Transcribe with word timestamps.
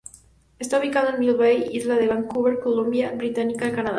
Está 0.57 0.79
ubicado 0.79 1.09
en 1.09 1.19
Mill 1.19 1.35
Bay, 1.35 1.63
Isla 1.73 1.93
de 1.95 2.07
Vancouver, 2.07 2.59
Columbia 2.59 3.11
Británica, 3.11 3.69
Canadá. 3.69 3.89